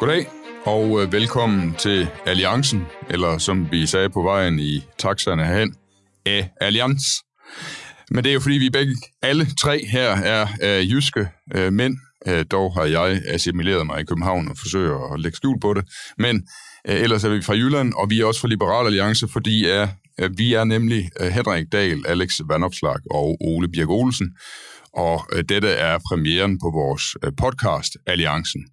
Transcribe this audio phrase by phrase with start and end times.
[0.00, 0.26] Goddag
[0.64, 5.74] og øh, velkommen til Alliancen, eller som vi sagde på vejen i taxerne herhen,
[6.26, 7.02] af Allianz.
[8.10, 11.96] Men det er jo fordi, vi begge, alle tre her er øh, jyske øh, mænd.
[12.28, 15.84] Øh, dog har jeg assimileret mig i København og forsøger at lægge skjul på det.
[16.18, 16.36] Men
[16.88, 19.88] øh, ellers er vi fra Jylland, og vi er også fra Liberal Alliance, fordi er,
[20.20, 24.28] øh, vi er nemlig øh, Henrik Dahl, Alex Vandopslag og Ole Birk Olsen.
[24.94, 28.66] Og øh, dette er premieren på vores øh, podcast, Alliancen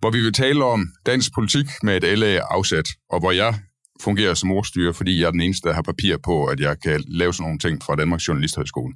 [0.00, 3.54] hvor vi vil tale om dansk politik med et LA-afsæt, og hvor jeg
[4.00, 7.04] fungerer som ordstyrer, fordi jeg er den eneste, der har papir på, at jeg kan
[7.08, 8.94] lave sådan nogle ting fra Danmarks Journalisthøjskole.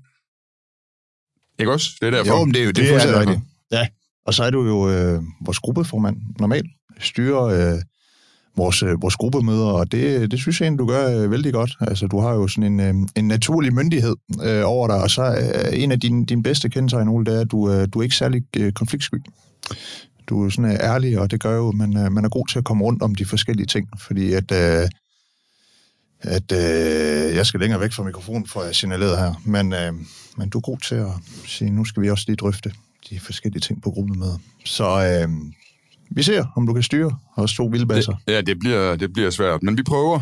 [1.58, 1.88] Ikke også?
[2.00, 2.38] Det er derfor.
[2.38, 3.20] Jo, men det er jo det, Det er er det.
[3.20, 3.40] rigtigt.
[3.72, 3.86] Ja,
[4.26, 6.66] og så er du jo øh, vores gruppeformand normalt,
[7.00, 7.82] styrer øh,
[8.56, 11.76] vores, øh, vores gruppemøder, og det, det synes jeg egentlig, du gør øh, vældig godt.
[11.80, 15.22] Altså, du har jo sådan en, øh, en naturlig myndighed øh, over dig, og så
[15.22, 18.02] øh, en af dine, dine bedste kendetegn, Ole, det er, at du, øh, du er
[18.02, 19.22] ikke særlig øh, konfliktsky.
[20.26, 22.46] Du er sådan øh, ærlig, og det gør jo, at man, øh, man er god
[22.46, 24.52] til at komme rundt om de forskellige ting, fordi at...
[24.52, 24.88] Øh,
[26.24, 29.34] at øh, jeg skal længere væk fra mikrofonen, for jeg signaleret her.
[29.44, 29.92] Men, øh,
[30.36, 31.10] men du er god til at
[31.46, 32.72] sige, nu skal vi også lige drøfte
[33.10, 34.38] de forskellige ting på gruppemøder.
[34.64, 35.28] Så øh,
[36.10, 38.12] vi ser, om du kan styre os to vildbasser.
[38.26, 40.20] Det, ja, det bliver, det bliver svært, men vi prøver.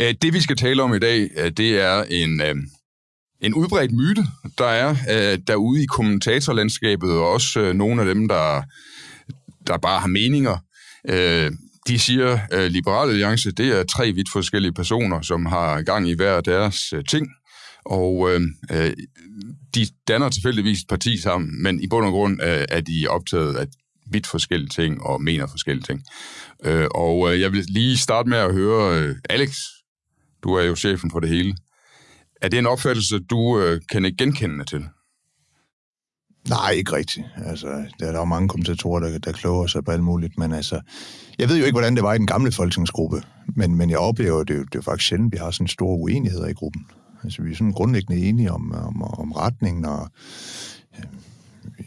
[0.00, 2.54] Øh, Det, vi skal tale om i dag, øh, det er en, øh,
[3.40, 4.26] en udbredt myte,
[4.58, 8.62] der er øh, derude i kommentatorlandskabet, og også øh, nogle af dem, der,
[9.66, 10.56] der bare har meninger.
[11.08, 11.50] Øh,
[11.88, 16.14] De siger, at Liberale Alliance, det er tre vidt forskellige personer, som har gang i
[16.14, 17.28] hver deres ting,
[17.88, 18.40] og øh,
[18.72, 18.92] øh,
[19.74, 23.56] de danner tilfældigvis et parti sammen, men i bund og grund øh, er de optaget
[23.56, 23.66] af
[24.10, 26.02] vidt forskellige ting og mener forskellige ting.
[26.64, 29.58] Øh, og øh, jeg vil lige starte med at høre, øh, Alex,
[30.42, 31.54] du er jo chefen for det hele.
[32.42, 34.84] Er det en opfattelse, du øh, kan ikke genkende til?
[36.48, 37.26] Nej, ikke rigtigt.
[37.36, 37.66] Altså,
[38.00, 40.80] der er jo mange kommentatorer, der, der kloger sig på alt muligt, men altså,
[41.38, 43.22] jeg ved jo ikke, hvordan det var i den gamle folketingsgruppe,
[43.56, 46.52] men, men jeg oplever, det, det er faktisk sjældent, vi har sådan store uenigheder i
[46.52, 46.86] gruppen.
[47.24, 50.10] Altså, vi er sådan grundlæggende enige om, om, om retningen, og
[50.98, 51.04] øh,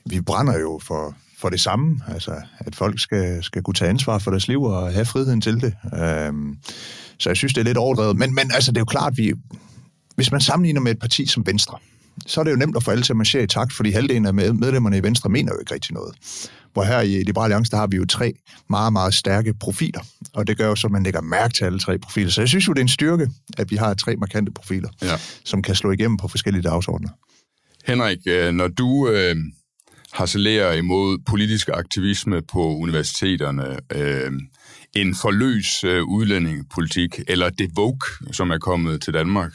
[0.05, 4.17] vi brænder jo for, for det samme, altså, at folk skal, skal kunne tage ansvar
[4.17, 5.73] for deres liv og have friheden til det.
[6.03, 6.57] Øhm,
[7.17, 8.17] så jeg synes, det er lidt overdrevet.
[8.17, 9.33] Men, men altså, det er jo klart, vi,
[10.15, 11.77] hvis man sammenligner med et parti som Venstre,
[12.27, 14.25] så er det jo nemt at få alle til at marchere i takt, fordi halvdelen
[14.25, 16.15] af med- medlemmerne i Venstre mener jo ikke rigtig noget.
[16.73, 18.33] Hvor her i Liberale Alliance, der har vi jo tre
[18.69, 19.99] meget, meget stærke profiler,
[20.33, 22.29] og det gør jo så, at man lægger mærke til alle tre profiler.
[22.31, 25.15] Så jeg synes jo, det er en styrke, at vi har tre markante profiler, Ja.
[25.45, 27.09] som kan slå igennem på forskellige dagsordner.
[27.85, 29.35] Henrik, øh, når du øh,
[30.13, 34.31] harcelerer imod politisk aktivisme på universiteterne, øh,
[34.95, 39.51] en forløs øh, udlændingepolitik, eller det Vogue, som er kommet til Danmark,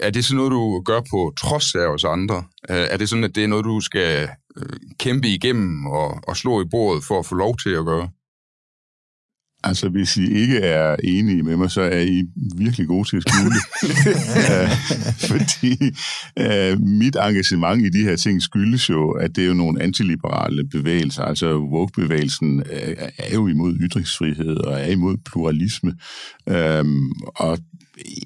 [0.00, 2.36] er- det sådan noget, du gør på trods af os andre?
[2.70, 4.66] Øh, Er det sådan, at det er noget, du skal øh,
[4.98, 8.08] kæmpe igennem og, og slå i bordet for at få lov til at gøre?
[9.66, 12.22] Altså, hvis I ikke er enige med mig, så er I
[12.56, 13.54] virkelig gode til at skjule.
[14.52, 14.70] Øh,
[15.30, 15.72] Fordi
[16.40, 20.68] uh, mit engagement i de her ting skyldes jo, at det er jo nogle antiliberale
[20.68, 21.22] bevægelser.
[21.22, 25.92] Altså, woke-bevægelsen er, er jo imod ytringsfrihed og er imod pluralisme.
[26.80, 27.58] Um, og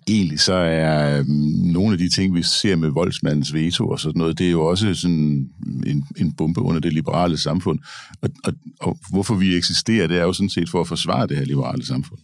[0.08, 1.26] egentlig så er øh,
[1.72, 4.66] nogle af de ting, vi ser med voldsmandens veto og sådan noget, det er jo
[4.66, 5.50] også sådan
[5.86, 7.78] en, en bombe under det liberale samfund.
[8.22, 11.36] Og, og, og hvorfor vi eksisterer, det er jo sådan set for at forsvare det
[11.36, 12.20] her liberale samfund.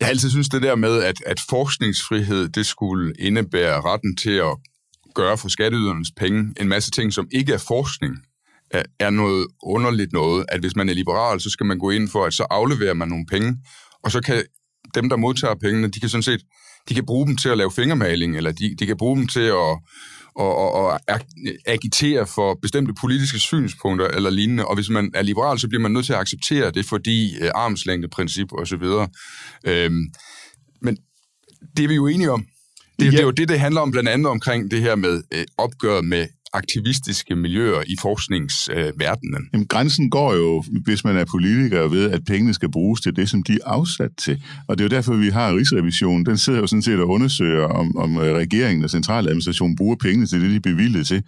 [0.00, 4.30] Jeg har altid synes det der med, at, at forskningsfrihed, det skulle indebære retten til
[4.30, 4.56] at
[5.14, 8.16] gøre for skatteydernes penge en masse ting, som ikke er forskning,
[8.70, 12.08] er, er noget underligt noget, at hvis man er liberal, så skal man gå ind
[12.08, 13.56] for, at så afleverer man nogle penge,
[14.02, 14.42] og så kan
[14.94, 16.40] dem, der modtager pengene, de kan sådan set,
[16.88, 19.40] de kan bruge dem til at lave fingermaling, eller de, de kan bruge dem til
[19.40, 19.78] at
[20.38, 24.64] og, og ag- agitere for bestemte politiske synspunkter eller lignende.
[24.64, 27.50] Og hvis man er liberal, så bliver man nødt til at acceptere det, fordi øh,
[27.54, 29.08] armslængdeprincip og så videre.
[29.64, 30.04] Øhm,
[30.82, 30.96] men
[31.76, 32.46] det er vi jo enige om.
[32.98, 33.10] Det, ja.
[33.10, 36.04] det er jo det, det handler om blandt andet omkring det her med øh, opgøret
[36.04, 39.42] med aktivistiske miljøer i forskningsverdenen.
[39.42, 43.16] Øh, Jamen, grænsen går jo, hvis man er politiker, ved, at pengene skal bruges til
[43.16, 44.42] det, som de er afsat til.
[44.68, 46.26] Og det er jo derfor, vi har Rigsrevisionen.
[46.26, 50.26] Den sidder jo sådan set og undersøger, om, om øh, regeringen og centraladministrationen bruger pengene
[50.26, 51.22] til det, de er bevilget til.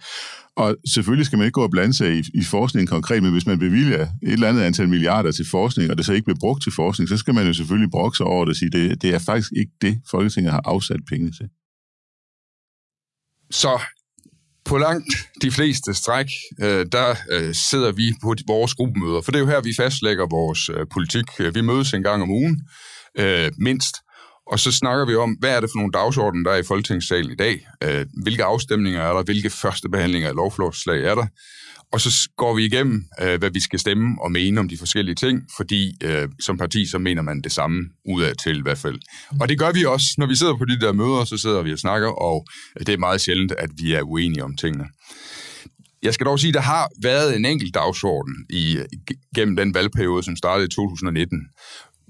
[0.55, 3.45] Og selvfølgelig skal man ikke gå og blande sig i, i forskning konkret, men hvis
[3.45, 6.63] man bevilger et eller andet antal milliarder til forskning, og det så ikke bliver brugt
[6.63, 9.13] til forskning, så skal man jo selvfølgelig brokke sig over det og sige, det, det
[9.13, 11.49] er faktisk ikke det, Folketinget har afsat pengene til.
[13.51, 13.81] Så
[14.65, 16.27] på langt de fleste stræk,
[16.61, 20.25] øh, der øh, sidder vi på vores gruppemøder, for det er jo her, vi fastlægger
[20.29, 21.25] vores øh, politik.
[21.53, 22.61] Vi mødes en gang om ugen,
[23.19, 23.95] øh, mindst,
[24.51, 27.31] og så snakker vi om, hvad er det for nogle dagsordner, der er i Folketingssalen
[27.31, 27.67] i dag?
[27.83, 29.23] Øh, hvilke afstemninger er der?
[29.23, 31.25] Hvilke første behandlinger af lovforslag er der?
[31.93, 35.15] Og så går vi igennem, øh, hvad vi skal stemme og mene om de forskellige
[35.15, 38.99] ting, fordi øh, som parti, så mener man det samme udad til i hvert fald.
[39.39, 41.73] Og det gør vi også, når vi sidder på de der møder, så sidder vi
[41.73, 42.45] og snakker, og
[42.79, 44.85] øh, det er meget sjældent, at vi er uenige om tingene.
[46.03, 48.85] Jeg skal dog sige, at der har været en enkelt dagsorden i, øh,
[49.35, 51.39] gennem den valgperiode, som startede i 2019,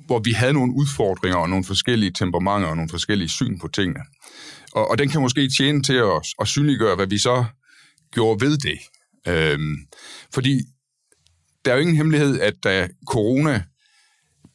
[0.06, 4.00] hvor vi havde nogle udfordringer og nogle forskellige temperamenter og nogle forskellige syn på tingene.
[4.72, 7.46] Og, og den kan måske tjene til at, at synliggøre, hvad vi så
[8.12, 8.80] gjorde ved det.
[9.28, 9.78] Øhm,
[10.34, 10.62] fordi
[11.66, 13.64] der er jo ingen hemmelighed, at da corona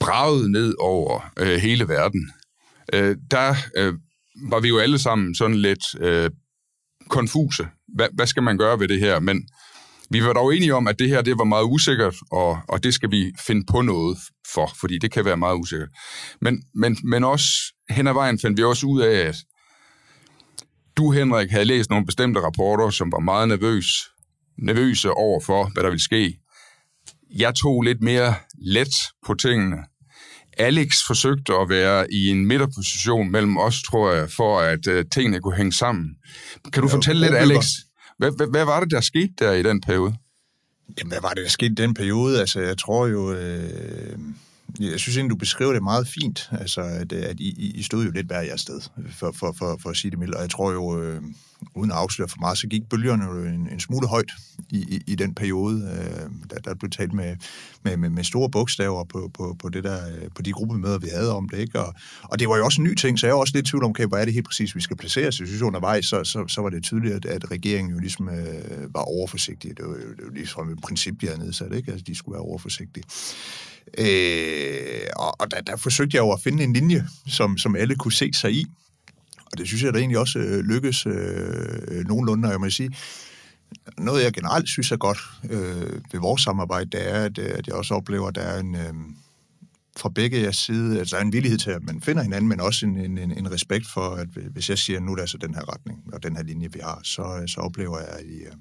[0.00, 2.32] bragede ned over øh, hele verden,
[2.92, 3.94] øh, der øh,
[4.50, 6.30] var vi jo alle sammen sådan lidt øh,
[7.08, 7.68] konfuse.
[7.88, 9.20] Hva, hvad skal man gøre ved det her?
[9.20, 9.48] Men
[10.10, 12.94] vi var dog enige om, at det her det var meget usikkert, og, og det
[12.94, 14.18] skal vi finde på noget
[14.54, 15.88] for, fordi det kan være meget usikkert.
[16.40, 17.48] Men, men, men også
[17.90, 19.36] hen ad vejen fandt vi også ud af, at
[20.96, 24.10] du, Henrik, havde læst nogle bestemte rapporter, som var meget nervøs,
[24.58, 26.38] nervøse over for, hvad der ville ske.
[27.36, 28.94] Jeg tog lidt mere let
[29.26, 29.76] på tingene.
[30.58, 35.40] Alex forsøgte at være i en midterposition mellem os, tror jeg, for at uh, tingene
[35.40, 36.10] kunne hænge sammen.
[36.72, 37.66] Kan du fortælle lidt, Alex,
[38.18, 40.14] hvad, hvad, hvad var det, der skete der i den periode?
[40.98, 42.40] Jamen, hvad var det, der skete i den periode?
[42.40, 43.32] Altså, jeg tror jo...
[43.32, 44.18] Øh
[44.80, 48.04] jeg synes egentlig, du beskriver det meget fint, altså, at, øh, at I, I stod
[48.04, 48.80] jo lidt hver jeres sted,
[49.10, 50.34] for, for, for, for at sige det mildt.
[50.34, 51.22] Og jeg tror jo, øh,
[51.74, 54.32] uden at afsløre for meget, så gik bølgerne jo en, en smule højt
[54.70, 55.76] i, i, i den periode.
[55.92, 57.36] Øh, der, der blev talt med,
[57.82, 61.08] med, med, med store bogstaver på, på, på, det der, øh, på de gruppemøder, vi
[61.08, 61.58] havde om det.
[61.58, 61.80] Ikke?
[61.80, 63.84] Og, og det var jo også en ny ting, så jeg var også lidt tvivl
[63.84, 65.40] om, okay, hvor er det helt præcis, vi skal placere os.
[65.40, 68.94] Jeg synes undervejs, så, så, så var det tydeligt, at, at regeringen jo ligesom øh,
[68.94, 69.76] var overforsigtig.
[69.76, 71.92] Det var jo, det var ligesom et princip, de havde nedsat, ikke?
[71.92, 73.04] Altså, de skulle være overforsigtige.
[73.98, 77.96] Øh, og og der, der forsøgte jeg jo at finde en linje, som, som alle
[77.96, 78.66] kunne se sig i.
[79.52, 82.96] Og det synes jeg da egentlig også øh, lykkes øh, nogenlunde, og jeg må sige,
[83.98, 85.18] noget jeg generelt synes er godt
[85.50, 88.60] øh, ved vores samarbejde, det er, at, øh, at jeg også oplever, at der er
[88.60, 88.74] en...
[88.74, 88.94] Øh,
[89.98, 92.96] fra begge jeres side, altså en villighed til, at man finder hinanden, men også en,
[92.96, 95.72] en, en respekt for, at hvis jeg siger, at nu er det altså den her
[95.72, 98.52] retning, og den her linje, vi har, så, så oplever jeg, at I øh,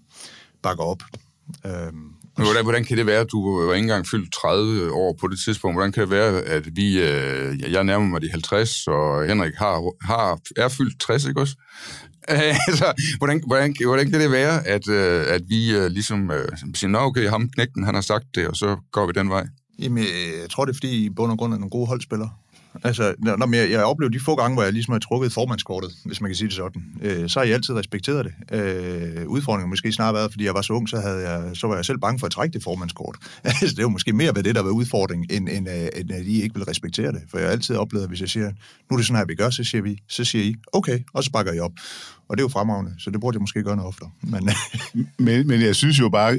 [0.61, 1.03] bakker op.
[1.65, 2.11] Øhm,
[2.43, 5.39] hvordan, hvordan kan det være, at du var ikke engang fyldt 30 år på det
[5.39, 5.75] tidspunkt?
[5.75, 10.05] Hvordan kan det være, at vi, øh, jeg nærmer mig de 50, og Henrik har,
[10.05, 11.55] har, er fyldt 60, ikke også?
[12.67, 16.89] altså, hvordan, hvordan, hvordan kan det være, at, øh, at vi øh, ligesom øh, siger,
[16.89, 19.47] nå okay, ham knægten, han har sagt det, og så går vi den vej?
[19.79, 22.29] Jamen, øh, jeg tror, det er, fordi I bund og grund er nogle gode holdspillere.
[22.83, 26.21] Altså, når jeg, jeg oplever de få gange, hvor jeg ligesom har trukket formandskortet, hvis
[26.21, 28.59] man kan sige det sådan, øh, så har jeg altid respekteret det.
[28.59, 31.75] Øh, udfordringen måske snarere været, fordi jeg var så ung, så, havde jeg, så var
[31.75, 33.15] jeg selv bange for at trække det formandskort.
[33.43, 36.25] altså, det var måske mere ved det, der var udfordring, end, end, øh, end at
[36.25, 37.21] I ikke vil respektere det.
[37.31, 38.51] For jeg har altid oplevet, at hvis jeg siger,
[38.89, 41.23] nu er det sådan her, vi gør, så siger, vi, så siger I, okay, og
[41.23, 41.71] så bakker I op.
[42.29, 44.09] Og det er jo fremragende, så det burde jeg måske gøre noget oftere.
[44.21, 44.49] Men,
[45.25, 46.31] men, men jeg synes jo bare,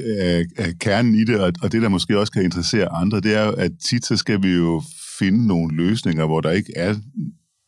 [0.57, 3.71] at kernen i det, og det, der måske også kan interessere andre, det er at
[3.89, 4.83] tit så skal vi jo
[5.19, 6.95] finde nogle løsninger, hvor der ikke er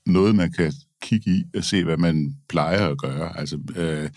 [0.06, 3.40] noget, man kan kigge i og se, hvad man plejer at gøre.
[3.40, 4.10] Altså, øh,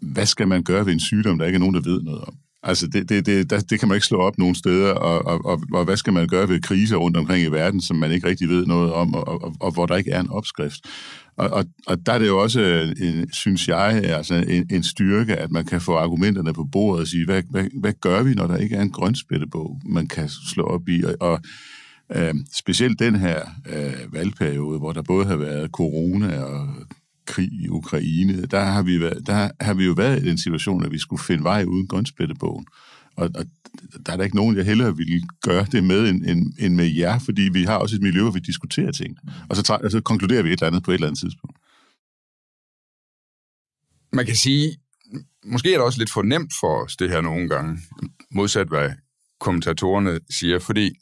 [0.00, 2.34] hvad skal man gøre ved en sygdom, der ikke er nogen, der ved noget om?
[2.62, 5.44] Altså, det, det, det, der, det kan man ikke slå op nogen steder, og, og,
[5.44, 8.28] og, og hvad skal man gøre ved kriser rundt omkring i verden, som man ikke
[8.28, 10.80] rigtig ved noget om, og, og, og hvor der ikke er en opskrift.
[11.36, 14.82] Og, og, og der er det jo også, øh, en, synes jeg, altså en, en
[14.82, 18.34] styrke, at man kan få argumenterne på bordet og sige, hvad, hvad, hvad gør vi,
[18.34, 21.02] når der ikke er en grønspættebog, man kan slå op i?
[21.04, 21.40] Og, og
[22.14, 26.68] Øh, specielt den her øh, valgperiode, hvor der både har været corona og
[27.26, 30.84] krig i Ukraine, der har vi, været, der har vi jo været i den situation,
[30.84, 32.66] at vi skulle finde vej uden grønspættebogen.
[33.16, 33.46] Og, og
[34.06, 36.86] der er der ikke nogen, jeg hellere ville gøre det med, end, end, end med
[36.86, 39.16] jer, fordi vi har også et miljø, hvor vi diskuterer ting.
[39.48, 41.58] Og så, tager, og så konkluderer vi et eller andet på et eller andet tidspunkt.
[44.12, 44.76] Man kan sige,
[45.44, 47.78] måske er det også lidt for nemt for os, det her nogle gange,
[48.30, 48.90] modsat hvad
[49.40, 50.94] kommentatorerne siger, fordi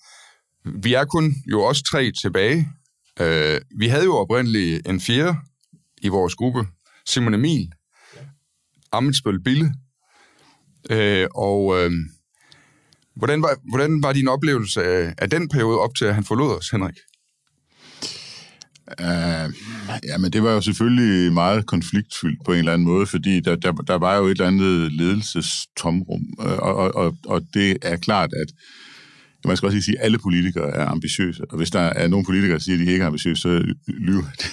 [0.64, 2.68] vi er kun jo også tre tilbage.
[3.20, 5.36] Øh, vi havde jo oprindeligt en fjerde
[6.02, 6.66] i vores gruppe,
[7.06, 7.72] Simon Emil,
[8.92, 9.74] Amitsbøl Bille.
[10.90, 11.90] Øh, og øh,
[13.16, 16.56] hvordan, var, hvordan var din oplevelse af, af den periode op til, at han forlod
[16.58, 16.94] os, Henrik?
[19.00, 19.52] Uh,
[20.04, 23.56] ja, men det var jo selvfølgelig meget konfliktfyldt på en eller anden måde, fordi der,
[23.56, 27.96] der, der var jo et eller andet ledelsestomrum, øh, og, og, og, og det er
[27.96, 28.46] klart, at
[29.48, 32.52] man skal også sige, at alle politikere er ambitiøse, og hvis der er nogle politikere,
[32.52, 34.46] der siger, at de ikke er ambitiøse, så lyver de.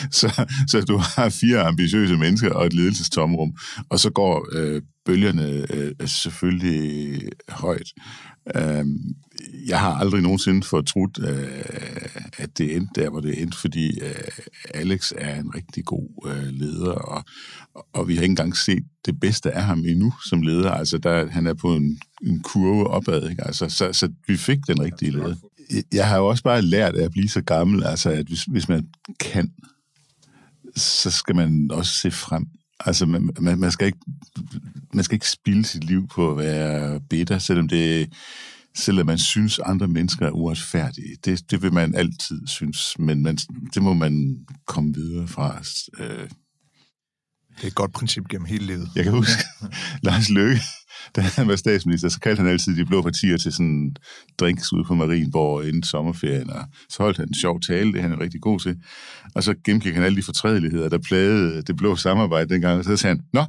[0.18, 3.56] så, så du har fire ambitiøse mennesker og et ledelsestomrum,
[3.88, 7.92] og så går øh, bølgerne øh, selvfølgelig højt.
[8.56, 8.84] Øh,
[9.66, 11.62] jeg har aldrig nogensinde fortrudt, øh,
[12.38, 14.14] at det endte der, hvor det endte, fordi øh,
[14.74, 17.24] Alex er en rigtig god øh, leder, og,
[17.92, 20.70] og vi har ikke engang set det bedste af ham endnu som leder.
[20.70, 23.46] Altså, der, han er på en, en kurve opad, ikke?
[23.46, 25.34] Altså, så, så vi fik den rigtige leder.
[25.92, 28.68] Jeg har jo også bare lært af at blive så gammel, altså, at hvis, hvis
[28.68, 28.88] man
[29.20, 29.52] kan,
[30.76, 32.46] så skal man også se frem.
[32.80, 33.98] Altså, man, man, man, skal ikke,
[34.94, 38.08] man skal ikke spilde sit liv på at være bitter, selvom det
[38.76, 41.16] selvom man synes, andre mennesker er uretfærdige.
[41.24, 43.36] Det, det vil man altid synes, men man,
[43.74, 44.36] det må man
[44.66, 45.62] komme videre fra.
[45.98, 46.28] Øh.
[47.56, 48.88] Det er et godt princip gennem hele livet.
[48.96, 49.42] Jeg kan huske,
[50.06, 50.60] Lars Løkke,
[51.16, 53.96] da han var statsminister, så kaldte han altid de blå partier til sådan
[54.38, 58.02] drinks ude på Marienborg inden sommerferien, og så holdt han en sjov tale, det er
[58.02, 58.76] han er rigtig god til.
[59.34, 62.96] Og så gennemgik han alle de fortrædeligheder, der plagede det blå samarbejde dengang, og så
[62.96, 63.44] sagde han, nå,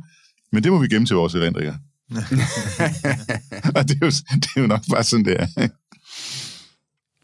[0.52, 1.74] men det må vi gemme til vores erindringer.
[3.76, 5.68] og det er, jo, det er jo nok bare sådan, det er.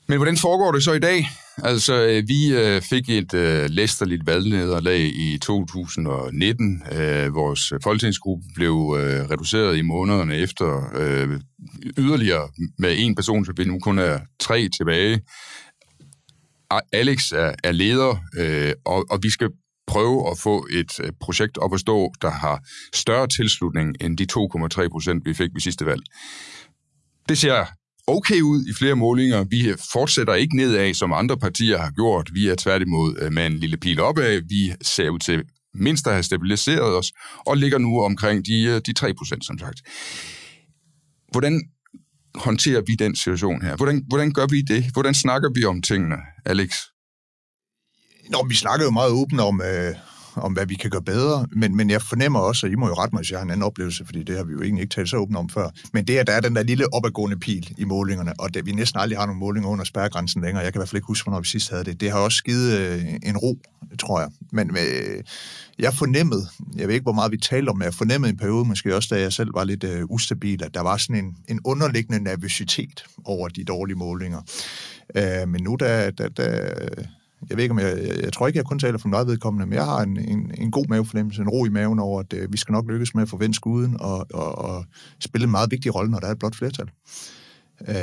[0.09, 1.29] Men hvordan foregår det så i dag?
[1.63, 6.83] Altså, øh, vi øh, fik et øh, læsterligt valgnederlag i 2019.
[6.91, 10.65] Øh, vores folketingsgruppe blev øh, reduceret i månederne efter
[11.97, 15.21] yderligere med en person, så vi nu kun er tre tilbage.
[16.93, 17.31] Alex
[17.63, 18.17] er leder,
[18.85, 19.49] og vi skal
[19.87, 22.63] prøve at få et projekt op at stå, der har
[22.93, 24.27] større tilslutning end de
[24.83, 26.01] 2,3 procent, vi fik ved sidste valg.
[27.29, 27.65] Det ser
[28.09, 29.43] okay ud i flere målinger.
[29.43, 32.29] Vi fortsætter ikke nedad, som andre partier har gjort.
[32.33, 34.41] Vi er tværtimod øh, med en lille pil opad.
[34.49, 37.11] Vi ser ud til mindst at have stabiliseret os,
[37.45, 39.81] og ligger nu omkring de, øh, de 3 procent, som sagt.
[41.31, 41.61] Hvordan
[42.35, 43.75] håndterer vi den situation her?
[43.75, 44.83] Hvordan, hvordan gør vi det?
[44.93, 46.69] Hvordan snakker vi om tingene, Alex?
[48.29, 49.95] Nå, vi snakker jo meget åbent om, øh,
[50.39, 52.93] om, hvad vi kan gøre bedre, men, men jeg fornemmer også, og I må jo
[52.93, 54.93] rette mig, hvis jeg har en anden oplevelse, fordi det har vi jo egentlig ikke
[54.93, 57.73] talt så åbent om før, men det, at der er den der lille opadgående pil
[57.77, 60.79] i målingerne, og det, vi næsten aldrig har nogle målinger under spærregrænsen længere, jeg kan
[60.79, 63.05] i hvert fald ikke huske, hvornår vi sidst havde det, det har også givet øh,
[63.23, 63.59] en ro,
[63.99, 64.29] tror jeg.
[64.51, 65.23] Men øh,
[65.79, 68.65] jeg fornemmede, jeg ved ikke, hvor meget vi talte om, men jeg fornemmede en periode,
[68.65, 71.59] måske også, da jeg selv var lidt øh, ustabil, at der var sådan en, en
[71.65, 74.41] underliggende nervøsitet over de dårlige målinger.
[75.15, 76.79] Øh, men nu, der, der, der
[77.49, 79.65] jeg ved ikke, om jeg, jeg, jeg tror ikke, jeg kun taler for meget vedkommende,
[79.65, 82.51] men jeg har en, en, en god mavefornemmelse, en ro i maven over, at øh,
[82.51, 84.85] vi skal nok lykkes med at forvente skuden og, og, og
[85.19, 86.89] spille en meget vigtig rolle, når der er et blot flertal.
[87.87, 87.95] Øh,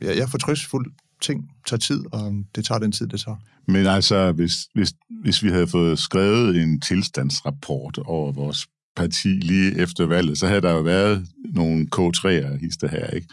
[0.00, 0.92] jeg, jeg er fortrystfuld.
[1.22, 3.36] Ting tager tid, og det tager den tid, det tager.
[3.68, 8.66] Men altså, hvis, hvis, hvis vi havde fået skrevet en tilstandsrapport over vores
[8.96, 11.26] parti lige efter valget, så havde der jo været
[11.56, 13.28] nogle K3'er hister her, ikke?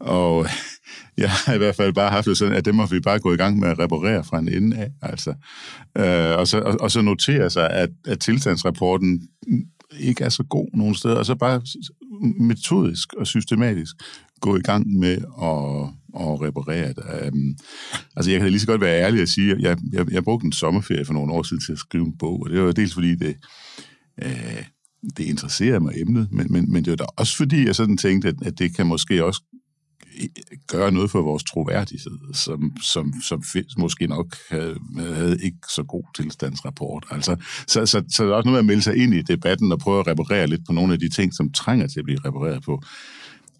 [0.00, 0.46] Og
[1.22, 3.32] jeg har i hvert fald bare haft det sådan, at det må vi bare gå
[3.32, 4.90] i gang med at reparere fra en ende af.
[5.02, 5.34] Altså.
[5.98, 9.28] Øh, og, så, og, og så notere sig, at, at tilstandsrapporten
[10.00, 11.62] ikke er så god nogen steder, og så bare
[12.40, 13.96] metodisk og systematisk
[14.40, 15.88] gå i gang med at,
[16.20, 17.32] at reparere det.
[17.32, 17.56] Um,
[18.16, 20.46] altså, jeg kan lige så godt være ærlig at sige, at jeg, jeg, jeg brugte
[20.46, 22.94] en sommerferie for nogle år siden til at skrive en bog, og det var dels
[22.94, 23.36] fordi, det,
[24.22, 24.64] øh,
[25.16, 28.28] det interesserer mig emnet, men, men, men det var da også fordi, jeg sådan tænkte,
[28.28, 29.42] at, at det kan måske også
[30.66, 33.42] gøre noget for vores troværdighed, som, som, som
[33.78, 37.06] måske nok havde, havde ikke så god tilstandsrapport.
[37.10, 37.36] Altså,
[37.66, 39.78] så, så, så der er også noget med at melde sig ind i debatten og
[39.78, 42.62] prøve at reparere lidt på nogle af de ting, som trænger til at blive repareret
[42.62, 42.82] på.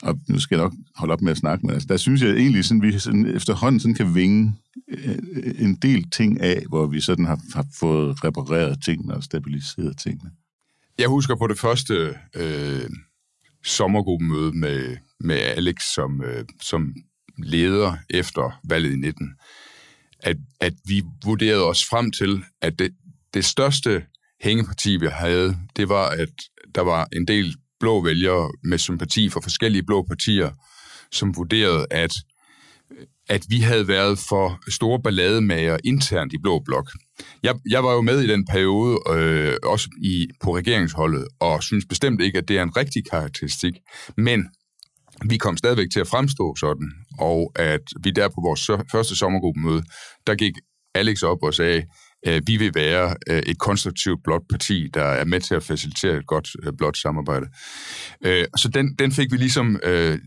[0.02, 2.30] Og nu skal jeg nok holde op med at snakke, men altså, der synes jeg
[2.30, 4.54] egentlig, at vi sådan, efterhånden sådan kan vinge
[4.88, 9.22] øh, øh, en del ting af, hvor vi sådan har, har fået repareret tingene og
[9.22, 10.30] stabiliseret tingene.
[10.98, 12.90] Jeg husker på det første øh,
[13.64, 16.94] sommergruppemøde med, med Alex som, øh, som
[17.38, 19.34] leder efter valget i 19,
[20.20, 22.94] at, at vi vurderede os frem til, at det,
[23.34, 24.04] det største
[24.42, 26.28] hængeparti, vi havde, det var, at
[26.74, 30.50] der var en del blå vælgere med sympati for forskellige blå partier,
[31.12, 32.12] som vurderede, at,
[33.28, 36.90] at vi havde været for store ballademager internt i Blå Blok.
[37.42, 41.84] Jeg, jeg var jo med i den periode, øh, også i, på regeringsholdet, og synes
[41.88, 43.74] bestemt ikke, at det er en rigtig karakteristik.
[44.16, 44.48] Men
[45.24, 49.82] vi kom stadigvæk til at fremstå sådan, og at vi der på vores første sommergruppemøde,
[50.26, 50.52] der gik
[50.94, 51.82] Alex op og sagde,
[52.26, 56.16] Øh, vi vil være øh, et konstruktivt blåt parti, der er med til at facilitere
[56.16, 57.46] et godt øh, blåt samarbejde.
[58.56, 59.80] Så den, den fik vi ligesom,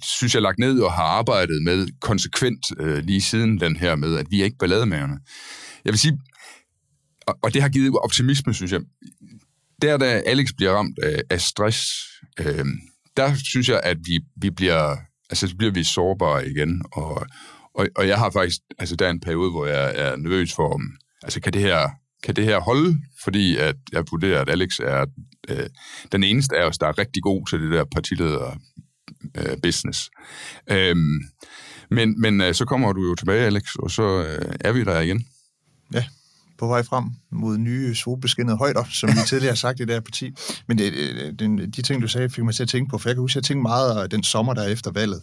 [0.03, 2.65] synes jeg, lagt ned og har arbejdet med konsekvent
[3.05, 5.19] lige siden den her med, at vi er ikke ballademagerne.
[5.85, 6.19] Jeg vil sige,
[7.43, 8.81] og det har givet optimisme, synes jeg.
[9.81, 11.93] Der, da Alex bliver ramt af stress,
[13.17, 14.97] der synes jeg, at vi, vi bliver,
[15.29, 17.25] altså, så bliver vi sårbare igen, og,
[17.73, 20.73] og, og jeg har faktisk, altså der er en periode, hvor jeg er nervøs for,
[20.73, 20.81] om,
[21.23, 21.89] altså kan det her,
[22.23, 22.97] kan det her holde?
[23.23, 25.05] Fordi at jeg vurderer, at Alex er
[25.49, 25.69] øh,
[26.11, 28.57] den eneste af os, der er rigtig god til det der partileder
[29.37, 30.09] øh, business.
[30.69, 31.19] Øhm,
[31.89, 34.99] men men øh, så kommer du jo tilbage, Alex, og så øh, er vi der
[34.99, 35.25] igen.
[35.93, 36.03] Ja,
[36.57, 39.99] på vej frem mod nye solbeskinnede højder, som vi tidligere har sagt i det her
[39.99, 40.31] parti.
[40.67, 40.93] Men det,
[41.39, 43.33] det, de ting, du sagde, fik mig til at tænke på, for jeg kan huske,
[43.33, 45.21] at jeg tænkte meget den sommer, der efter valget.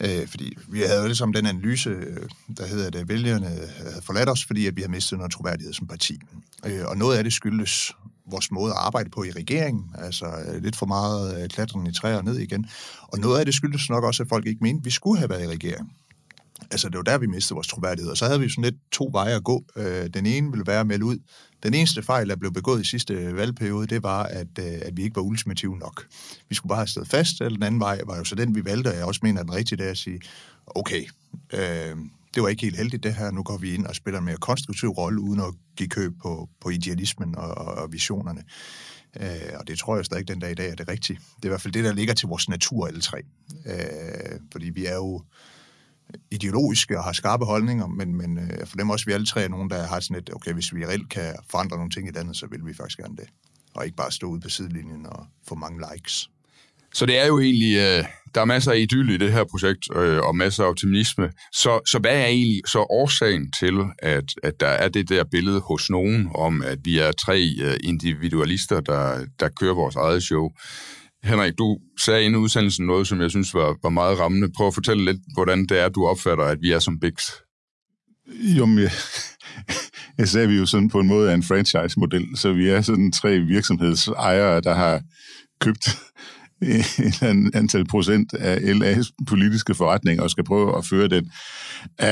[0.00, 4.28] Øh, fordi vi havde jo ligesom den analyse, øh, der hedder, at vælgerne havde forladt
[4.28, 6.20] os, fordi at vi havde mistet noget troværdighed som parti.
[6.66, 7.92] Øh, og noget af det skyldes
[8.26, 11.92] vores måde at arbejde på i regeringen, altså øh, lidt for meget øh, klatren i
[11.92, 12.66] træer ned igen.
[13.02, 15.30] Og noget af det skyldes nok også, at folk ikke mente, at vi skulle have
[15.30, 15.92] været i regering.
[16.70, 18.10] Altså, det var der, vi mistede vores troværdighed.
[18.10, 19.64] Og så havde vi sådan lidt to veje at gå.
[19.76, 21.18] Øh, den ene ville være at melde ud.
[21.62, 25.02] Den eneste fejl, der blev begået i sidste valgperiode, det var, at, øh, at vi
[25.02, 26.06] ikke var ultimative nok.
[26.48, 28.64] Vi skulle bare have stået fast, eller den anden vej var jo så den, vi
[28.64, 30.20] valgte, og jeg også mener, at den rigtige er at sige,
[30.66, 31.04] okay,
[31.52, 31.96] øh,
[32.34, 34.36] det var ikke helt heldigt det her, nu går vi ind og spiller en mere
[34.36, 38.42] konstruktiv rolle, uden at give køb på, på idealismen og, og visionerne.
[39.20, 41.18] Øh, og det tror jeg stadig den dag i dag er det rigtige.
[41.36, 43.18] Det er i hvert fald det, der ligger til vores natur, alle tre.
[43.66, 45.22] Øh, fordi vi er jo
[46.30, 49.48] ideologiske og har skarpe holdninger, men, men øh, for dem også, vi alle tre er
[49.48, 52.36] nogen, der har sådan et, okay, hvis vi reelt kan forandre nogle ting i landet,
[52.36, 53.28] så vil vi faktisk gerne det.
[53.74, 56.30] Og ikke bare stå ude på sidelinjen og få mange likes.
[56.94, 59.88] Så det er jo egentlig, øh, der er masser af idyll i det her projekt,
[59.96, 61.30] øh, og masser af optimisme.
[61.52, 65.60] Så, så hvad er egentlig så årsagen til, at, at der er det der billede
[65.60, 70.50] hos nogen om, at vi er tre øh, individualister, der, der kører vores eget show?
[71.24, 74.52] Henrik, du sagde inden udsendelsen noget, som jeg synes var, var meget rammende.
[74.56, 77.22] Prøv at fortælle lidt, hvordan det er, du opfatter, at vi er som Bix.
[78.58, 78.92] Jo, men jeg,
[80.18, 82.80] jeg sagde, at vi jo sådan på en måde er en franchise-model, så vi er
[82.80, 85.02] sådan tre virksomhedsejere, der har
[85.60, 85.88] købt
[87.30, 91.32] en antal procent af LA's politiske forretning og skal prøve at føre den.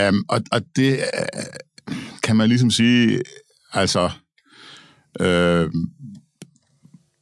[0.09, 3.23] Um, og, og det øh, kan man ligesom sige,
[3.73, 4.11] altså,
[5.21, 5.71] øh,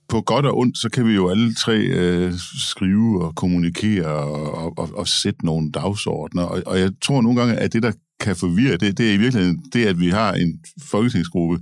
[0.08, 4.78] på godt og ondt, så kan vi jo alle tre øh, skrive og kommunikere og,
[4.78, 6.42] og, og sætte nogle dagsordner.
[6.42, 9.16] Og, og jeg tror nogle gange, at det, der kan forvirre, det, det er i
[9.16, 10.60] virkeligheden det, at vi har en
[10.90, 11.58] folketingsgruppe,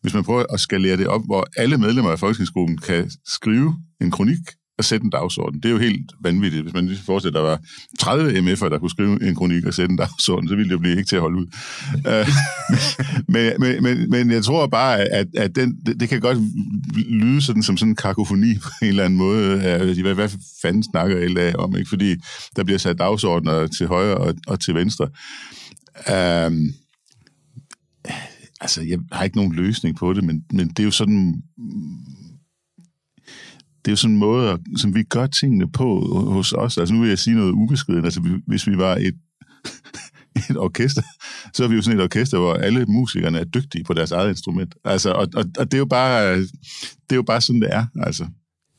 [0.00, 4.10] hvis man prøver at skalere det op, hvor alle medlemmer af folketingsgruppen kan skrive en
[4.10, 4.38] kronik
[4.78, 5.60] at sætte en dagsorden.
[5.60, 6.62] Det er jo helt vanvittigt.
[6.62, 7.60] Hvis man lige forestiller, at der var
[7.98, 10.78] 30 MF'er, der kunne skrive en kronik og sætte en dagsorden, så ville det jo
[10.78, 11.46] blive ikke til at holde ud.
[12.06, 12.28] Øh,
[13.34, 16.38] men, men, men, men jeg tror bare, at, at den, det, det kan godt
[16.96, 19.58] lyde sådan, som sådan en kakofoni på en eller anden måde.
[20.02, 20.28] Hvad, hvad
[20.62, 21.76] fanden snakker LA om?
[21.76, 21.88] Ikke?
[21.88, 22.16] Fordi
[22.56, 25.08] der bliver sat dagsordner til højre og, og til venstre.
[26.46, 26.70] Um,
[28.60, 31.42] altså, jeg har ikke nogen løsning på det, men, men det er jo sådan
[33.84, 36.00] det er jo sådan en måde, som vi gør tingene på
[36.32, 36.78] hos os.
[36.78, 38.04] Altså nu vil jeg sige noget ubeskrevet.
[38.04, 39.14] Altså hvis vi var et,
[40.50, 41.02] et orkester,
[41.52, 44.28] så er vi jo sådan et orkester, hvor alle musikerne er dygtige på deres eget
[44.28, 44.74] instrument.
[44.84, 47.86] Altså, og, og, og det, er jo bare, det er jo bare sådan, det er.
[48.02, 48.26] Altså.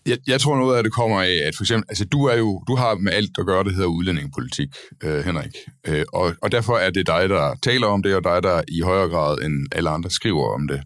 [0.06, 2.64] Jeg, jeg tror noget af det kommer af, at for eksempel, altså du er jo,
[2.68, 4.70] du har med alt at gøre, det hedder udlændingepolitik,
[5.04, 5.56] øh, Henrik.
[5.88, 8.82] Øh, og, og derfor er det dig, der taler om det, og dig, der i
[8.82, 10.82] højere grad end alle andre skriver om det.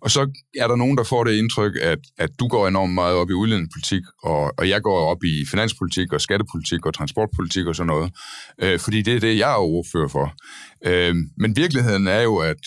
[0.00, 0.20] Og så
[0.58, 3.32] er der nogen, der får det indtryk, at, at du går enormt meget op i
[3.32, 8.12] udlændingepolitik, og, og jeg går op i finanspolitik og skattepolitik og transportpolitik og sådan noget.
[8.62, 10.34] Øh, fordi det er det, jeg er ordfører for.
[10.86, 12.62] Øh, men virkeligheden er jo, at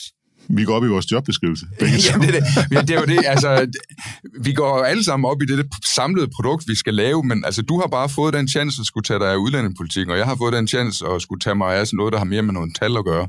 [0.58, 1.66] vi går op i vores jobbeskrivelse.
[2.08, 2.88] Jamen, det, er det.
[2.88, 3.20] det er jo det.
[3.26, 3.68] Altså,
[4.44, 7.62] vi går alle sammen op i det, det samlede produkt, vi skal lave, men altså,
[7.62, 10.36] du har bare fået den chance at skulle tage dig af udlændingepolitik, og jeg har
[10.36, 12.72] fået den chance at skulle tage mig af sådan noget, der har mere med nogle
[12.80, 13.28] tal at gøre.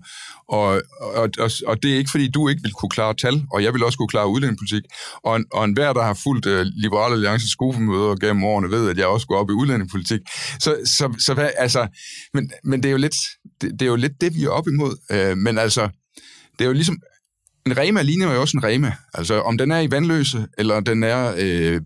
[0.48, 3.62] Og, og, og, og det er ikke, fordi du ikke vil kunne klare tal, og
[3.62, 4.82] jeg vil også kunne klare udlændingepolitik.
[5.24, 9.06] Og, og enhver, der har fulgt uh, Liberale Alliances gruppemøder gennem årene, ved, at jeg
[9.06, 10.20] også går op i udlændingepolitik.
[10.60, 11.86] Så, så, så hvad, altså,
[12.34, 13.16] men, men det er jo lidt
[13.60, 14.94] det, det, er jo lidt det, vi er op imod.
[15.14, 15.88] Uh, men altså,
[16.58, 16.98] det er jo ligesom,
[17.66, 18.92] en Rema ligner jo også en Rema.
[19.14, 21.80] Altså, om den er i Vandløse, eller den er øh,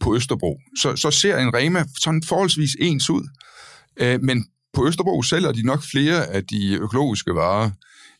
[0.00, 3.28] på Østerbro, så, så ser en Rema sådan forholdsvis ens ud.
[4.00, 7.70] Øh, men på Østerbro sælger de nok flere af de økologiske varer,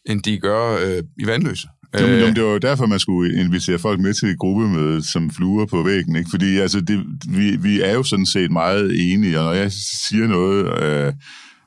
[0.06, 1.68] end de gør øh, i Vandløse.
[2.00, 5.30] Jo, men, øh, det var jo derfor, man skulle invitere folk med til gruppemødet som
[5.30, 6.16] fluer på væggen.
[6.16, 6.30] Ikke?
[6.30, 10.26] Fordi altså, det, vi, vi er jo sådan set meget enige, og når jeg siger
[10.26, 10.82] noget...
[10.82, 11.12] Øh,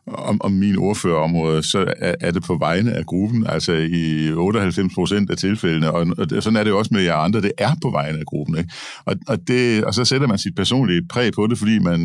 [0.08, 4.94] om, om min ordførerområde, så er, er det på vegne af gruppen, altså i 98
[4.96, 7.76] procent af tilfældene, og, og sådan er det jo også med jer andre, det er
[7.82, 8.58] på vegne af gruppen.
[8.58, 8.70] Ikke?
[9.06, 12.00] Og, og, det, og så sætter man sit personlige præg på det, fordi man,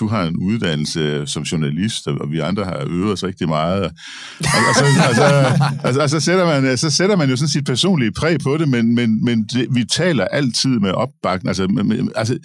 [0.00, 3.84] du har en uddannelse som journalist, og vi andre har øvet os rigtig meget.
[3.84, 3.90] Og,
[4.40, 5.24] og, så, og, så,
[5.84, 8.68] og, og så, sætter man, så sætter man jo sådan sit personlige præg på det,
[8.68, 12.38] men, men, men det, vi taler altid med opbakning, altså, med, altså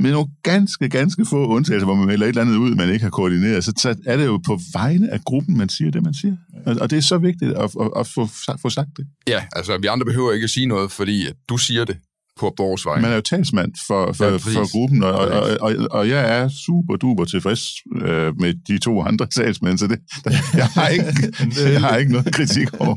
[0.00, 3.02] med nogle ganske, ganske få undtagelser, hvor man melder et eller andet ud, man ikke
[3.02, 6.36] har koordineret, så er det jo på vegne af gruppen, man siger det, man siger.
[6.66, 8.28] Og det er så vigtigt at, at, at få,
[8.62, 9.06] få sagt det.
[9.28, 11.96] Ja, altså vi andre behøver ikke at sige noget, fordi at du siger det
[12.40, 13.00] på vores vej.
[13.00, 16.48] Man er jo talsmand for, for, ja, for gruppen, og, og, og, og jeg er
[16.48, 17.62] super duper tilfreds
[17.96, 20.00] øh, med de to andre talsmænd, så det,
[20.54, 21.04] jeg, har ikke,
[21.72, 22.96] jeg har ikke noget kritik over.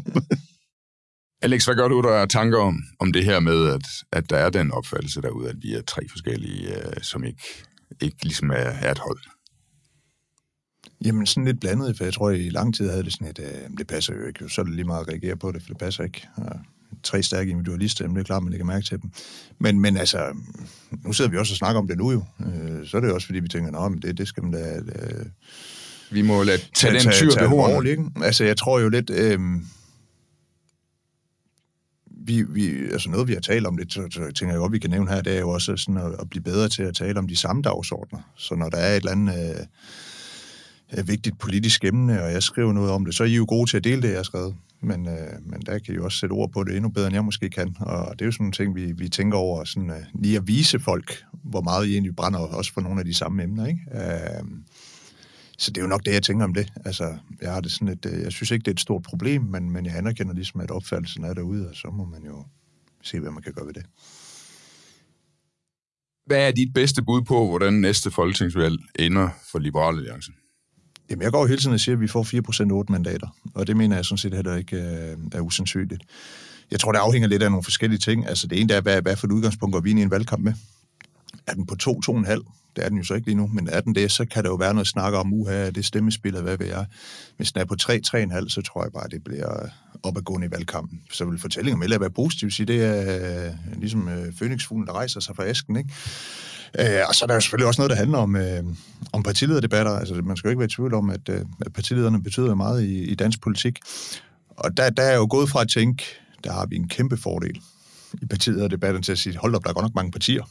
[1.44, 4.38] Alex, hvad gør du, der er tanker om, om det her med, at, at der
[4.38, 7.44] er den opfattelse derude, at vi er tre forskellige, øh, som ikke,
[8.02, 9.20] ikke ligesom er, er et hold?
[11.06, 13.78] Jamen sådan lidt blandet, for jeg tror, i lang tid havde det sådan et, øh,
[13.78, 15.78] det passer jo ikke, så er det lige meget at reagere på det, for det
[15.78, 16.28] passer ikke.
[16.36, 16.56] Og
[17.04, 19.12] tre stærke individualister, det er klart, man lægger mærke til dem.
[19.60, 20.36] Men, men altså,
[21.06, 23.16] nu sidder vi også og snakker om det nu jo, øh, så er det jo
[23.16, 24.76] også, fordi vi tænker, at det, det skal man da...
[24.76, 25.26] Øh,
[26.12, 28.12] vi må lade tage, tage den tyr ved hornet.
[28.24, 29.10] Altså, jeg tror jo lidt...
[29.10, 29.40] Øh,
[32.26, 34.80] vi, vi, altså noget, vi har talt om det, så, så tænker jeg godt, vi
[34.80, 37.20] kan nævne her, det er jo også sådan at, at blive bedre til at tale
[37.20, 38.20] om de samme dagsordner.
[38.36, 39.66] Så når der er et eller andet øh,
[40.98, 43.70] øh, vigtigt politisk emne, og jeg skriver noget om det, så er I jo gode
[43.70, 44.56] til at dele det, jeg har skrevet.
[44.82, 47.26] Men, øh, men der kan I også sætte ord på det endnu bedre, end jeg
[47.26, 47.76] måske kan.
[47.80, 50.48] Og det er jo sådan en ting, vi, vi tænker over, sådan, øh, lige at
[50.48, 53.66] vise folk, hvor meget I egentlig brænder også for nogle af de samme emner.
[53.66, 53.80] Ikke?
[53.94, 54.44] Øh,
[55.64, 56.74] så det er jo nok det, jeg tænker om det.
[56.86, 59.42] Altså, jeg har det sådan et, øh, jeg synes ikke, det er et stort problem,
[59.42, 62.46] men, men jeg anerkender ligesom, at opfattelsen er derude, og så må man jo
[63.02, 63.86] se, hvad man kan gøre ved det.
[66.26, 70.32] Hvad er dit bedste bud på, hvordan næste folketingsvalg ender for Liberale Alliance?
[71.10, 72.24] Jamen, jeg går hele tiden og siger, at vi får
[72.64, 76.04] 4% 8 mandater, og det mener jeg sådan set heller ikke er, er usandsynligt.
[76.72, 78.28] Jeg tror, det afhænger lidt af nogle forskellige ting.
[78.28, 80.12] Altså, det ene der er, hvad, hvad for et udgangspunkt går vi ind i en
[80.12, 80.54] valgkamp med?
[81.48, 82.63] Er den på 2-2,5?
[82.76, 84.50] Det er den jo så ikke lige nu, men er den det, så kan der
[84.50, 86.86] jo være noget snak om, uha, det stemmespil, hvad ved jeg.
[87.38, 89.70] Hvis den er på 3-3,5, så tror jeg bare, det bliver
[90.04, 91.02] opadgående i valgkampen.
[91.12, 95.20] Så vil fortællingen om være positiv, sige, det er øh, ligesom øh, Fønixfuglen, der rejser
[95.20, 95.90] sig fra æsken, ikke?
[96.80, 98.64] Øh, og så er der jo selvfølgelig også noget, der handler om, øh,
[99.14, 99.92] om partilederdebatter.
[99.92, 102.84] Altså, man skal jo ikke være i tvivl om, at, øh, at partilederne betyder meget
[102.84, 103.80] i, i dansk politik.
[104.50, 106.06] Og der, der er jo gået fra at tænke,
[106.44, 107.62] der har vi en kæmpe fordel
[108.22, 110.44] i partiet og debatten til at sige, hold op, der er godt nok mange partier.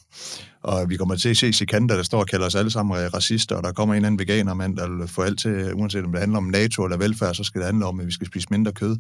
[0.63, 3.57] Og vi kommer til at se Sikander, der står og kalder os alle sammen racister,
[3.57, 6.39] og der kommer en anden veganermand, der vil få alt til, uanset om det handler
[6.39, 8.97] om NATO eller velfærd, så skal det handle om, at vi skal spise mindre kød.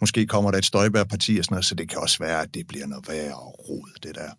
[0.00, 2.66] Måske kommer der et Støjbær-parti og sådan noget, så det kan også være, at det
[2.66, 4.30] bliver noget værre og rod, det der.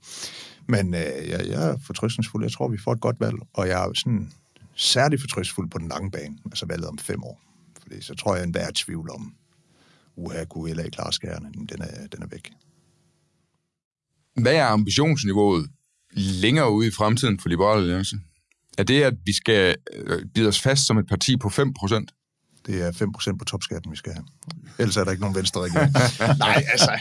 [0.68, 2.44] Men øh, jeg, jeg er fortrystningsfuld.
[2.44, 4.32] Jeg tror, vi får et godt valg, og jeg er sådan
[4.76, 7.42] særlig fortrystningsfuld på den lange bane, altså valget om fem år.
[7.82, 9.34] Fordi så tror jeg, en enhver tvivl om,
[10.16, 12.52] uha, kunne LA klare skærene, den er, den er væk.
[14.42, 15.70] Hvad er ambitionsniveauet
[16.16, 18.18] længere ude i fremtiden for Liberale Alliance?
[18.78, 22.06] Er det, at vi skal øh, bide os fast som et parti på 5%?
[22.66, 24.26] Det er 5% på topskatten, vi skal have.
[24.80, 25.94] Ellers er der ikke nogen venstre regering.
[26.40, 26.92] Nej, altså...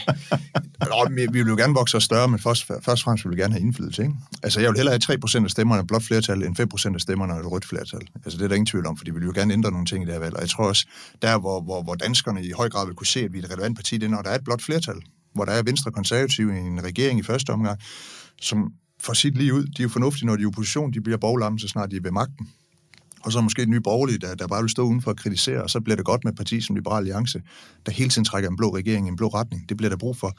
[1.11, 3.53] Vi vil jo gerne vokse os større, men først, først og fremmest vil vi gerne
[3.53, 4.01] have indflydelse.
[4.01, 4.15] Ikke?
[4.43, 7.51] Altså, jeg vil hellere have 3% af stemmerne blot flertal, end 5% af stemmerne et
[7.51, 8.01] rødt flertal.
[8.25, 10.03] Altså, det er der ingen tvivl om, for vi vil jo gerne ændre nogle ting
[10.03, 10.35] i det her valg.
[10.35, 10.85] Og jeg tror også,
[11.21, 13.51] der hvor, hvor, hvor danskerne i høj grad vil kunne se, at vi er et
[13.51, 14.95] relevant parti, det er, når der er et blot flertal
[15.33, 17.79] hvor der er Venstre konservative i en regering i første omgang,
[18.41, 19.63] som for sit lige ud.
[19.63, 20.93] De er jo fornuftige, når de er i opposition.
[20.93, 22.49] De bliver borgerlamme, så snart de er ved magten.
[23.23, 25.69] Og så måske et nye borgerlige, der, der bare vil stå udenfor og kritisere, og
[25.69, 27.41] så bliver det godt med et parti som Liberal Alliance,
[27.85, 29.69] der hele tiden trækker en blå regering i en blå retning.
[29.69, 30.37] Det bliver der brug for.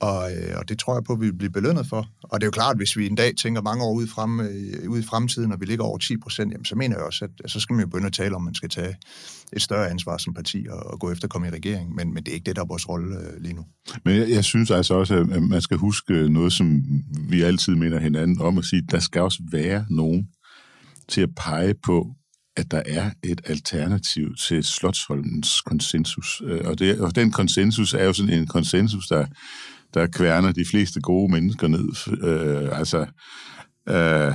[0.00, 2.08] Og, øh, og det tror jeg på, at vi vil blive belønnet for.
[2.22, 4.40] Og det er jo klart, at hvis vi en dag tænker mange år ud, frem,
[4.40, 7.50] øh, ud i fremtiden, og vi ligger over 10 procent, så mener jeg også, at
[7.50, 8.96] så skal man jo begynde at tale om, at man skal tage
[9.52, 11.94] et større ansvar som parti og, og gå efter at komme i regering.
[11.94, 13.64] Men, men det er ikke det, der er vores rolle øh, lige nu.
[14.04, 16.82] Men jeg, jeg synes altså også, at man skal huske øh, noget, som
[17.28, 20.28] vi altid minder hinanden om at sige, at der skal også være nogen
[21.08, 22.06] til at pege på,
[22.56, 26.42] at der er et alternativ til Slotsholmens konsensus.
[26.44, 29.26] Øh, og, det, og den konsensus er jo sådan en konsensus, der
[29.94, 31.88] der kværner de fleste gode mennesker ned.
[32.22, 33.06] Øh, altså,
[33.88, 34.34] øh,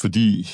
[0.00, 0.48] fordi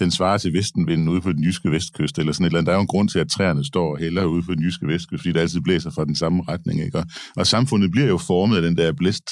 [0.00, 2.66] den svarer til vestenvinden ude på den jyske vestkyst, eller sådan et eller andet.
[2.66, 5.20] Der er jo en grund til, at træerne står heller ude på den jyske vestkyst,
[5.20, 6.84] fordi det altid blæser fra den samme retning.
[6.84, 6.98] Ikke?
[6.98, 7.04] Og,
[7.36, 9.30] og samfundet bliver jo formet af den der blæst,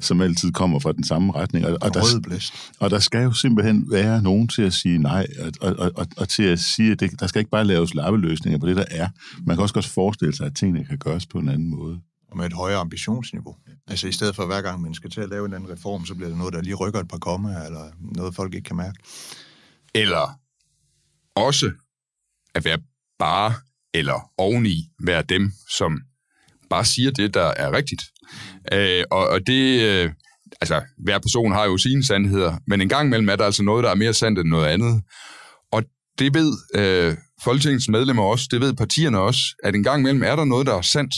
[0.00, 1.66] som altid kommer fra den samme retning.
[1.66, 2.54] Og, og, der, blæst.
[2.80, 5.26] og der skal jo simpelthen være nogen til at sige nej,
[5.60, 8.58] og, og, og, og til at sige, at det, der skal ikke bare laves lappeløsninger
[8.58, 9.08] på det, der er.
[9.46, 12.00] Man kan også godt forestille sig, at tingene kan gøres på en anden måde
[12.34, 13.56] og med et højere ambitionsniveau.
[13.86, 16.14] Altså i stedet for hver gang man skal til at lave en anden reform, så
[16.14, 18.98] bliver det noget, der lige rykker et par komma, eller noget, folk ikke kan mærke.
[19.94, 20.38] Eller
[21.34, 21.70] også
[22.54, 22.78] at være
[23.18, 23.54] bare
[23.94, 26.00] eller oveni være dem, som
[26.70, 28.02] bare siger det, der er rigtigt.
[28.72, 30.12] Øh, og, og det, øh,
[30.60, 33.84] altså hver person har jo sine sandheder, men en gang imellem er der altså noget,
[33.84, 35.02] der er mere sandt end noget andet.
[35.72, 35.82] Og
[36.18, 40.36] det ved øh, Folketingets medlemmer også, det ved partierne også, at en gang imellem er
[40.36, 41.14] der noget, der er sandt,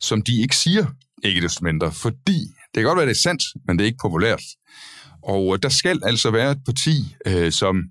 [0.00, 0.86] som de ikke siger,
[1.24, 2.40] ikke desto mindre, fordi
[2.74, 4.42] det kan godt være, det er sandt, men det er ikke populært.
[5.22, 7.82] Og øh, der skal altså være et parti, øh, som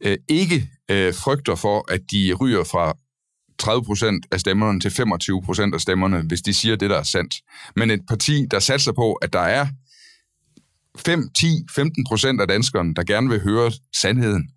[0.00, 2.94] øh, ikke øh, frygter for, at de ryger fra
[3.62, 7.34] 30% af stemmerne til 25% af stemmerne, hvis de siger det, der er sandt.
[7.76, 9.66] Men et parti, der satser på, at der er
[10.98, 14.50] 5, 10, 15 procent af danskerne, der gerne vil høre sandheden.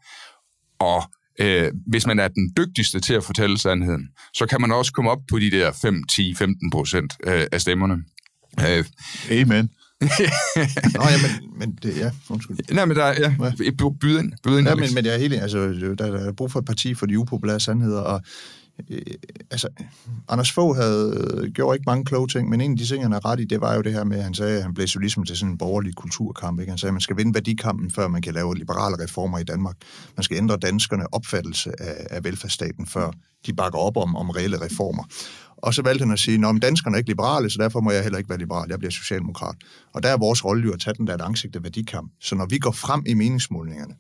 [0.80, 1.04] Og
[1.39, 5.12] øh, hvis man er den dygtigste til at fortælle sandheden, så kan man også komme
[5.12, 8.04] op på de der 5, 10, 15 procent øh, af stemmerne.
[8.60, 8.86] Øh,
[9.32, 9.70] Amen.
[10.96, 12.58] Nå ja, men, men det, ja, undskyld.
[12.72, 13.52] Nej, men der er, ja,
[14.00, 16.52] byd ind, byd ind, ja, men, men jeg er helt altså, der, der er brug
[16.52, 18.22] for et parti for de upopulære sandheder, og
[18.89, 19.02] øh,
[19.52, 19.70] altså,
[20.30, 23.12] Anders Fogh havde øh, gjort ikke mange kloge ting, men en af de ting, han
[23.12, 24.88] har ret i, det var jo det her med, at han sagde, at han blev
[24.88, 26.60] så ligesom til sådan en borgerlig kulturkamp.
[26.60, 26.72] Ikke?
[26.72, 29.76] Han sagde, at man skal vinde værdikampen, før man kan lave liberale reformer i Danmark.
[30.17, 33.12] Man skal ændre danskerne opfattelse af, af velfærdsstaten, før
[33.46, 35.04] de bakker op om, om reelle reformer.
[35.58, 38.04] Og så valgte han at sige, at danskerne er ikke liberale, så derfor må jeg
[38.04, 38.70] heller ikke være liberal.
[38.70, 39.56] Jeg bliver socialdemokrat.
[39.94, 42.12] Og der er vores rolle jo at tage den der langsigtede værdikamp.
[42.22, 43.94] Så når vi går frem i meningsmålingerne,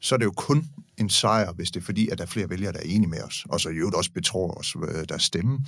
[0.00, 0.66] så er det jo kun
[0.98, 3.22] en sejr, hvis det er fordi, at der er flere vælgere, der er enige med
[3.22, 5.58] os, og så i øvrigt også betror os øh, deres stemme.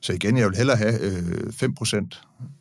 [0.00, 1.96] Så igen, jeg vil hellere have øh, 5%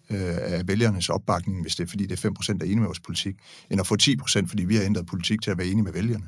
[0.09, 2.85] øh, af vælgernes opbakning, hvis det er fordi, det er 5% der er enige med
[2.85, 3.35] vores politik,
[3.69, 6.27] end at få 10%, fordi vi har ændret politik til at være enige med vælgerne.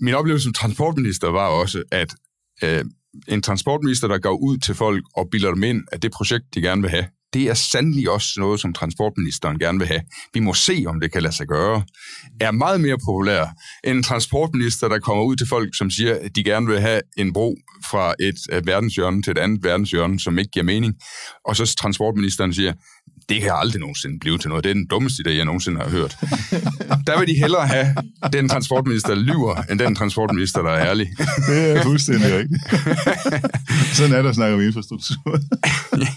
[0.00, 2.14] Min oplevelse som transportminister var også, at
[2.62, 2.84] øh,
[3.28, 6.60] en transportminister, der går ud til folk og bilder dem ind, at det projekt, de
[6.60, 10.00] gerne vil have, det er sandelig også noget, som transportministeren gerne vil have.
[10.34, 11.82] Vi må se, om det kan lade sig gøre.
[12.40, 13.46] Er meget mere populær
[13.84, 17.00] end en transportminister, der kommer ud til folk, som siger, at de gerne vil have
[17.16, 17.56] en bro
[17.90, 20.94] fra et verdenshjørne til et andet verdenshjørne, som ikke giver mening.
[21.44, 22.72] Og så transportministeren siger,
[23.30, 24.64] det kan aldrig nogensinde blive til noget.
[24.64, 26.16] Det er den dummeste idé, jeg nogensinde har hørt.
[27.06, 27.94] der vil de hellere have
[28.32, 31.08] den transportminister, der lyver, end den transportminister, der er ærlig.
[31.48, 32.62] det er fuldstændig rigtigt.
[33.96, 35.38] Sådan er der at snakke om infrastruktur.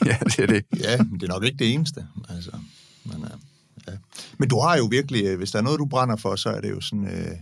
[0.05, 0.63] ja, det er det.
[0.79, 2.05] Ja, men det er nok ikke det eneste.
[2.29, 2.51] Altså,
[3.05, 3.29] men, uh,
[3.87, 3.93] ja.
[4.37, 6.61] men du har jo virkelig, øh, hvis der er noget, du brænder for, så er
[6.61, 7.37] det jo sådan uh,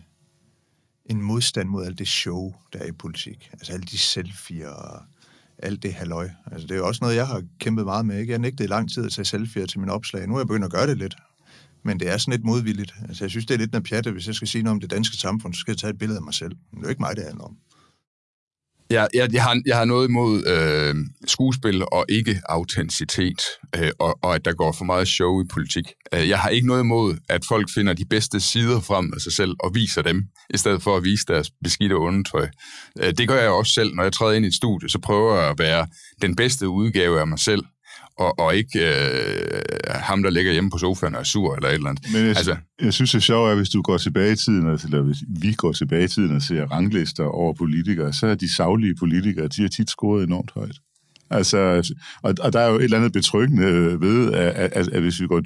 [1.06, 3.50] en modstand mod alt det show, der er i politik.
[3.54, 5.02] Altså alle de selfies og
[5.62, 6.30] alt det halløj.
[6.52, 8.20] Altså, det er jo også noget, jeg har kæmpet meget med.
[8.20, 8.32] Ikke?
[8.32, 10.28] Jeg nægtede i lang tid at tage selfie'er til min opslag.
[10.28, 11.16] Nu er jeg begyndt at gøre det lidt.
[11.84, 12.94] Men det er sådan lidt modvilligt.
[13.08, 14.12] Altså, jeg synes, det er lidt noget pjatte.
[14.12, 16.18] Hvis jeg skal sige noget om det danske samfund, så skal jeg tage et billede
[16.18, 16.52] af mig selv.
[16.72, 17.58] Men det er jo ikke mig, det handler om.
[18.92, 20.96] Jeg, jeg, jeg, har, jeg har noget imod øh,
[21.28, 23.42] skuespil og ikke autenticitet,
[23.76, 25.94] øh, og, og at der går for meget show i politik.
[26.14, 29.34] Øh, jeg har ikke noget imod, at folk finder de bedste sider frem af sig
[29.34, 30.24] selv og viser dem,
[30.54, 32.48] i stedet for at vise deres beskidte undertøj.
[33.02, 35.40] Øh, det gør jeg også selv, når jeg træder ind i et studie, så prøver
[35.40, 35.88] jeg at være
[36.22, 37.64] den bedste udgave af mig selv,
[38.22, 41.74] og, og ikke øh, ham, der ligger hjemme på sofaen og er sur eller et
[41.74, 42.06] eller andet.
[42.14, 44.68] Men jeg, altså, jeg synes, det er sjovt, at hvis du går tilbage i tiden,
[44.68, 48.56] eller hvis vi går tilbage i tiden og ser ranglister over politikere, så er de
[48.56, 50.76] savlige politikere, de har tit scoret enormt højt.
[51.30, 51.58] Altså,
[52.24, 55.22] og, og der er jo et eller andet betryggende ved, at, at, at, at hvis
[55.22, 55.42] vi går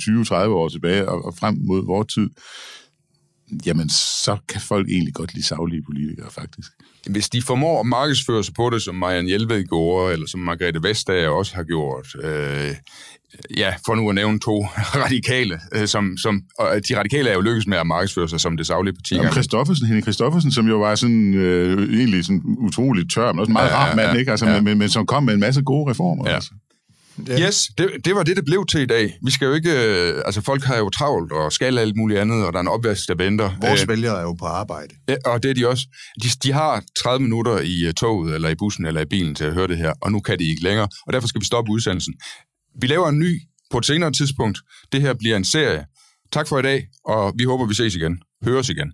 [0.46, 2.30] 20-30 år tilbage og, og frem mod vores tid,
[3.66, 6.72] jamen så kan folk egentlig godt lide savlige politikere, faktisk.
[7.10, 10.84] Hvis de formår at markedsføre sig på det, som Marianne Hjelved gjorde, eller som Margrethe
[10.84, 12.76] Vestager også har gjort, øh,
[13.58, 14.66] ja, for nu at nævne to
[15.06, 18.58] radikale, øh, som, som, og de radikale er jo lykkedes med at markedsføre sig som
[18.58, 19.16] det savlige parti.
[19.16, 23.50] Jamen, Christoffersen, Henning Christoffersen, som jo var sådan øh, egentlig sådan utroligt tør, men også
[23.50, 24.32] en meget ja, rar mand, ja, ikke?
[24.32, 24.62] Altså, ja.
[24.62, 26.30] men, men, som kom med en masse gode reformer.
[26.30, 26.36] Ja.
[26.36, 26.52] Altså.
[27.28, 27.48] Ja.
[27.48, 29.18] Yes, det, det var det, det blev til i dag.
[29.26, 29.72] Vi skal jo ikke...
[29.72, 32.68] Øh, altså, folk har jo travlt og skal alt muligt andet, og der er en
[32.68, 33.52] opvask, der venter.
[33.62, 34.96] Vores øh, vælgere er jo på arbejde.
[35.08, 35.88] Ja, og det er de også.
[36.24, 39.44] De, de har 30 minutter i uh, toget, eller i bussen, eller i bilen til
[39.44, 41.72] at høre det her, og nu kan de ikke længere, og derfor skal vi stoppe
[41.72, 42.14] udsendelsen.
[42.82, 44.60] Vi laver en ny på et senere tidspunkt.
[44.92, 45.86] Det her bliver en serie.
[46.32, 48.20] Tak for i dag, og vi håber, vi ses igen.
[48.44, 48.94] Høres igen.